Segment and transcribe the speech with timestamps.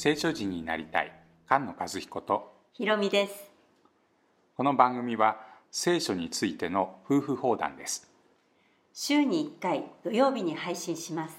[0.00, 1.12] 聖書人になりたい。
[1.48, 2.54] 菅野和彦と。
[2.72, 3.50] ひろみです。
[4.56, 5.40] この番組は
[5.72, 8.08] 聖書についての夫婦放談です。
[8.92, 11.36] 週に1回土曜日に配信します。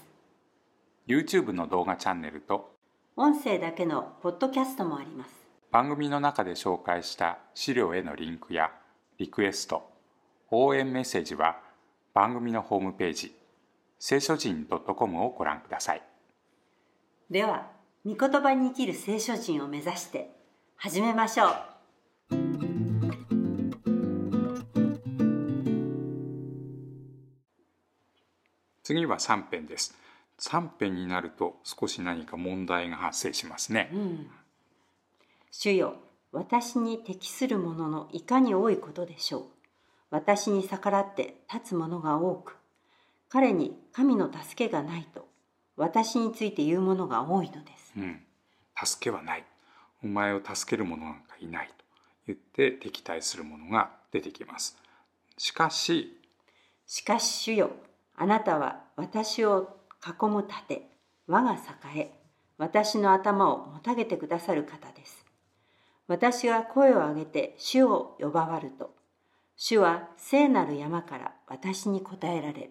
[1.08, 2.76] YouTube の動画チャンネルと
[3.16, 5.30] 音声だけのポッドキャストもあります。
[5.70, 8.70] 番組の中で紹介した資料へのリンクや
[9.16, 9.90] リクエスト
[10.50, 11.56] 応援メッセージは
[12.12, 13.34] 番組のホームページ
[13.98, 16.02] 聖書人 .com をご覧ください。
[17.30, 20.30] では御言葉に生きる聖書人を目指して
[20.76, 21.54] 始めましょう。
[28.82, 29.94] 次は3編です。
[30.38, 34.30] 3編になると少し何か問題が発生しますね、うん、
[35.50, 35.96] 主よ
[36.32, 39.44] 私に適するもののいかに多いことでしょう。
[40.08, 42.56] 私に逆らって立つ者が多く
[43.28, 45.29] 彼に神の助けがないと
[45.76, 48.20] 私について言う者が多いのです、うん、
[48.82, 49.44] 助けはない。
[50.02, 51.84] お前を助ける者なんかいないと
[52.26, 54.76] 言って敵対する者が出てきます。
[55.36, 56.18] しかし
[56.86, 57.70] しかし主よ
[58.16, 60.82] あなたは私を囲む盾
[61.26, 62.12] 我が栄え
[62.58, 65.24] 私の頭をもたげてくださる方です。
[66.06, 68.94] 私が声を上げて主を呼ばわると。
[69.56, 72.70] 主は聖なる山から私に答えられ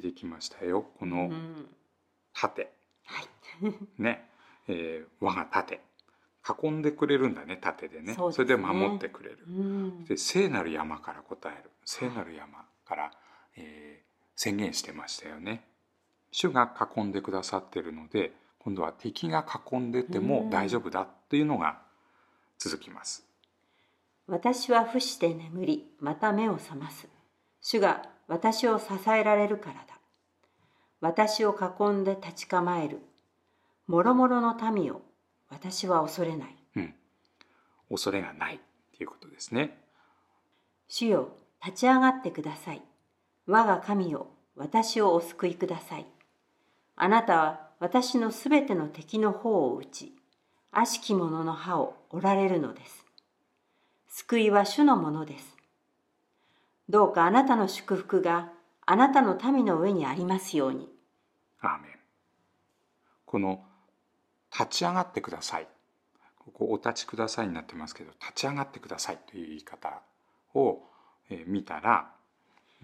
[0.00, 0.86] 出てきましたよ。
[0.98, 1.30] この
[2.34, 2.68] 盾、うん、
[3.04, 3.74] はい。
[4.02, 4.28] ね、
[4.68, 5.80] えー、我が盾。
[6.62, 11.70] 囲んでくれるんだね盾でね、ね、それで守ってくれる、うん、で聖なる山から答える。
[11.84, 13.12] 聖なる山から、
[13.56, 15.64] えー、宣言してましたよね。
[16.30, 21.80] 主が囲んでくださってるので今度は敵が囲んでても大丈夫だっていうのが
[22.58, 23.26] 続きます。
[24.26, 27.08] 私は伏して眠りまた目を覚ます。
[27.60, 29.98] 主が私を支えられるからだ。
[31.00, 33.00] 私を囲んで立ち構える。
[33.86, 35.02] もろもろの民を
[35.48, 36.94] 私は恐れない、うん、
[37.88, 38.58] 恐れがないっ
[38.96, 39.78] ていうことですね。
[40.88, 41.28] 主よ
[41.64, 42.82] 立ち上がってください。
[43.46, 46.06] 我が神よ私をお救いください。
[46.96, 50.12] あなたは私のすべての敵の方を打ち
[50.72, 53.06] 悪しき者の歯を折られるのです。
[54.08, 55.55] 救いは主のものです
[56.88, 58.52] どうかあなたの祝福が
[58.84, 60.88] あなたの民の上にありますように。
[61.60, 61.90] アーメン。
[63.24, 63.64] この
[64.52, 65.66] 立ち上がってください。
[66.38, 70.00] ここお立ちくださいになってますけど立ち上がってくださいという言い方
[70.54, 70.80] を
[71.46, 72.12] 見たら、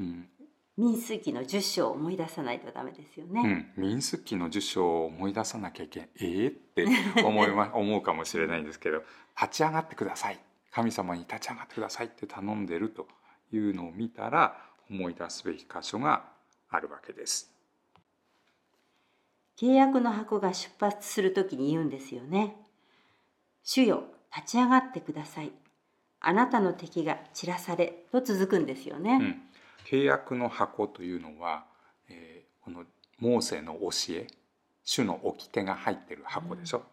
[0.00, 0.28] うん、
[0.76, 3.40] 民数記の10章を思い出さないとダメですよね。
[3.76, 9.04] うん、民数記の10章を思い出さなきゃいけないええー、って思い、ま、 思うかもしれないんですけど
[9.40, 10.40] 立ち上がってください。
[10.72, 13.06] 神様に立ち上がってくださいって頼んでると
[13.56, 14.56] いうのを見たら
[14.90, 16.24] 思い出すべき箇所が
[16.70, 17.50] あるわけです。
[19.58, 22.56] 契約の箱が出発するときに言うんですよね。
[23.62, 24.04] 主よ
[24.34, 25.52] 立ち上がってください。
[26.20, 29.18] あなたの敵が散らされと続くんですよね。
[29.20, 29.42] うん
[29.84, 31.64] 契約の箱というのは、
[32.08, 32.84] えー、この
[33.18, 34.26] モーセの教え
[34.84, 36.78] 主の掟が入ってる箱でしょ。
[36.78, 36.84] うん、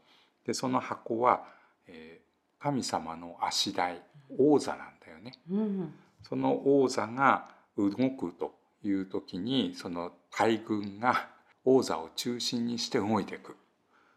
[0.46, 1.46] でその箱は、
[1.88, 4.02] えー、神様の足台
[4.38, 5.34] 王座なんだよね。
[5.50, 5.94] うん、
[6.24, 8.53] その王座が動くと
[8.84, 11.30] いう時にその大軍が
[11.66, 13.56] 王座を中心にして動いていく。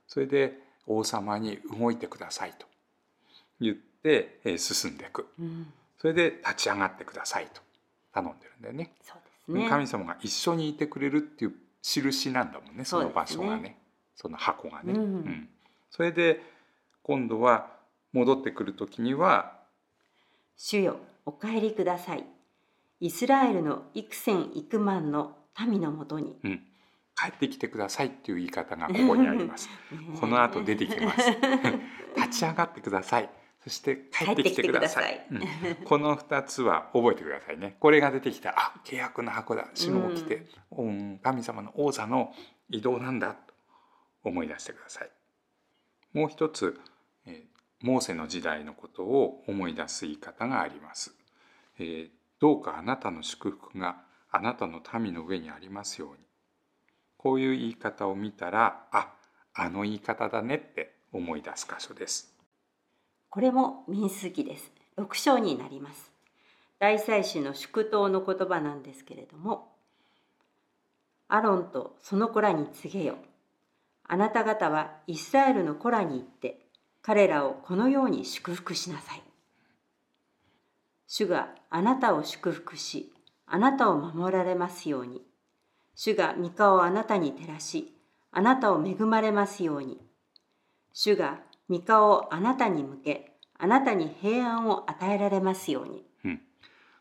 [0.06, 2.66] それで王様に動いてくださいと。
[3.60, 5.26] 言って進んでいく。
[5.38, 7.60] うん、それで立ち上がってくださいと。
[8.12, 8.92] 頼んでるんだよね。
[9.48, 9.68] ね。
[9.68, 13.78] 神様が一緒にいてくれるっていう印なんだもんねその場所がね、ね、
[14.14, 15.48] その箱がね、うん、うん、
[15.90, 16.40] それで
[17.02, 17.70] 今度は
[18.12, 19.60] 戻ってくる時には
[20.56, 22.26] 「主よお帰りください」
[23.00, 26.66] 「イスラエルの幾千幾万の民のもとに」うん、
[27.16, 29.68] 帰ってきてくださいっていう言い方がここにあります。
[30.20, 31.30] この後出てきます。
[32.16, 33.30] 立ち上がってください。
[33.62, 35.24] そして帰ってきてください。
[35.30, 37.76] うん、この2つは覚えてくださいね。
[37.78, 42.34] これが出てきたあ契約の箱だ主の起きて、うん、神様の王座の
[42.70, 43.54] 移動なんだと
[44.24, 45.10] 思い出してください。
[46.12, 46.80] もう一つ、
[47.24, 47.51] えー、
[47.82, 51.14] モーセの時代のことを思い出す言い方があります。
[51.78, 52.08] えー、
[52.40, 53.96] どうかあなたの祝福が
[54.30, 56.16] あなたの民の上にありますように。
[57.16, 59.12] こういう言い方を見たらあ
[59.54, 62.34] あの言い方だねって思い出す箇所です。
[63.28, 64.72] これも民数記です。
[64.96, 66.12] 6章になります。
[66.78, 69.72] 大祭司の祝祷の言葉なんですけれども、
[71.28, 73.16] アロンとその子らに告げよ。
[74.04, 76.61] あなた方はイスラエルの子らに言って、
[77.02, 79.22] 彼らをこのように祝福しなさい。
[81.06, 83.12] 主があなたを祝福し、
[83.46, 85.20] あなたを守られますように。
[85.94, 87.92] 主が御顔をあなたに照らし、
[88.30, 90.00] あなたを恵まれますように。
[90.92, 96.04] 主が御顔をあなたに向け、あなたに平安を与えられますように。
[96.24, 96.40] うん、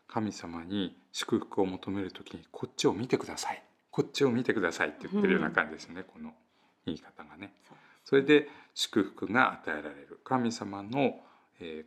[0.08, 6.32] 神様に祝福を求めるときにこっちを見てくださいこっちを見てくださいって言ってるような感じですね、この
[6.86, 7.52] 言い方がね。
[8.04, 10.20] それで祝福が与えられる。
[10.24, 11.20] 神様の、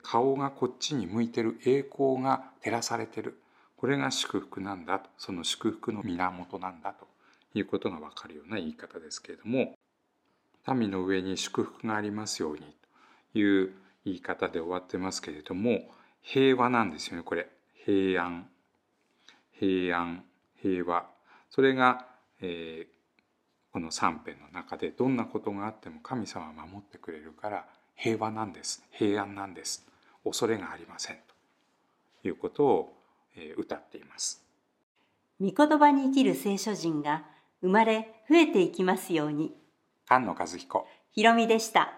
[0.02, 3.40] 顔がこっちに向いてる栄光が照らされてる。
[3.76, 5.10] これが祝福なんだと。
[5.18, 7.08] その祝福の源なんだと
[7.54, 9.76] いうことが分かるような言い方ですけれども。
[10.74, 12.62] 民の上に祝福がありますように
[13.34, 13.74] という
[14.06, 15.82] 言い方で終わってますけれども
[16.22, 17.48] 平和なんですよねこれ。
[17.86, 18.48] 平安。
[19.60, 20.24] 平安。
[20.62, 21.06] 平和。
[21.52, 22.08] それが、
[22.42, 22.95] えー、
[23.76, 27.66] この三編の中でどんなことがあっても神様は守ってくれるから
[27.98, 29.86] 平和なんです平安なんです
[30.24, 31.18] 恐れがありません
[32.22, 32.94] ということを、
[33.36, 34.42] えー、歌っています。
[35.42, 37.26] 御言葉に生きる聖書人が
[37.60, 39.54] 生まれ増えていきますように。
[40.08, 41.92] 菅野和彦ひろみでした。